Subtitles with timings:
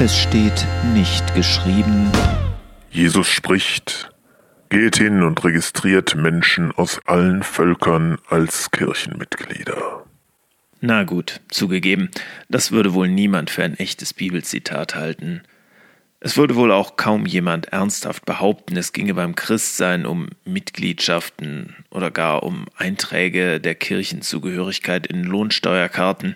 [0.00, 2.10] Es steht nicht geschrieben.
[2.90, 4.10] Jesus spricht,
[4.68, 10.04] geht hin und registriert Menschen aus allen Völkern als Kirchenmitglieder.
[10.80, 12.10] Na gut, zugegeben,
[12.48, 15.42] das würde wohl niemand für ein echtes Bibelzitat halten.
[16.18, 22.10] Es würde wohl auch kaum jemand ernsthaft behaupten, es ginge beim Christsein um Mitgliedschaften oder
[22.10, 26.34] gar um Einträge der Kirchenzugehörigkeit in Lohnsteuerkarten.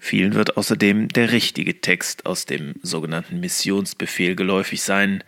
[0.00, 5.24] Vielen wird außerdem der richtige Text aus dem sogenannten Missionsbefehl geläufig sein.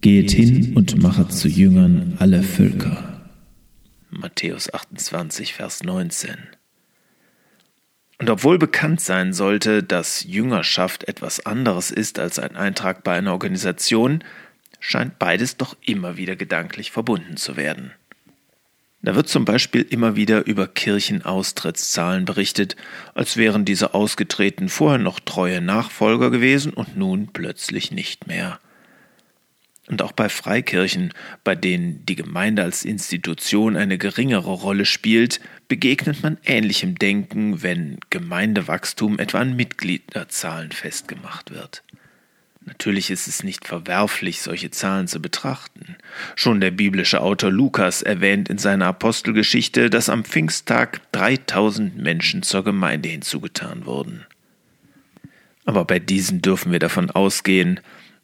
[0.00, 3.30] Geht hin und machet zu Jüngern alle Völker.
[4.10, 6.36] Matthäus 28, Vers 19.
[8.18, 13.32] Und obwohl bekannt sein sollte, dass Jüngerschaft etwas anderes ist als ein Eintrag bei einer
[13.32, 14.24] Organisation,
[14.80, 17.92] scheint beides doch immer wieder gedanklich verbunden zu werden.
[19.06, 22.74] Da wird zum Beispiel immer wieder über Kirchenaustrittszahlen berichtet,
[23.14, 28.58] als wären diese Ausgetreten vorher noch treue Nachfolger gewesen und nun plötzlich nicht mehr.
[29.86, 36.24] Und auch bei Freikirchen, bei denen die Gemeinde als Institution eine geringere Rolle spielt, begegnet
[36.24, 41.84] man ähnlichem Denken, wenn Gemeindewachstum etwa an Mitgliederzahlen festgemacht wird.
[42.66, 45.96] Natürlich ist es nicht verwerflich, solche Zahlen zu betrachten.
[46.34, 52.64] Schon der biblische Autor Lukas erwähnt in seiner Apostelgeschichte, dass am Pfingsttag 3000 Menschen zur
[52.64, 54.26] Gemeinde hinzugetan wurden.
[55.64, 57.78] Aber bei diesen dürfen wir davon ausgehen,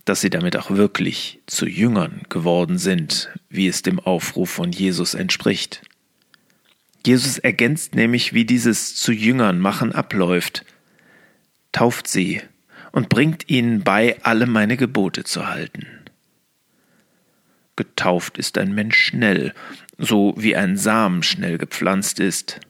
[0.05, 5.15] dass sie damit auch wirklich zu Jüngern geworden sind, wie es dem Aufruf von Jesus
[5.15, 5.83] entspricht.
[7.07, 10.65] Jesus ergänzt nämlich, wie dieses zu Jüngern machen abläuft.
[11.71, 12.43] Tauft sie
[12.93, 15.87] und bringt ihnen bei, alle meine Gebote zu halten.
[17.77, 19.55] Getauft ist ein Mensch schnell,
[19.99, 22.61] so wie ein Samen schnell gepflanzt ist.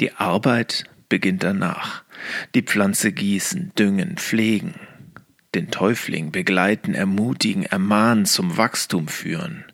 [0.00, 2.04] Die Arbeit beginnt danach.
[2.54, 4.74] Die Pflanze gießen, düngen, pflegen
[5.54, 9.64] den Täufling begleiten, ermutigen, ermahnen, zum Wachstum führen.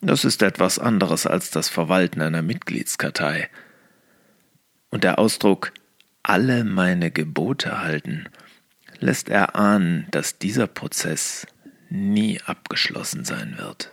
[0.00, 3.48] Das ist etwas anderes als das Verwalten einer Mitgliedskartei.
[4.90, 5.72] Und der Ausdruck
[6.22, 8.28] alle meine Gebote halten
[9.00, 11.46] lässt erahnen, dass dieser Prozess
[11.88, 13.92] nie abgeschlossen sein wird.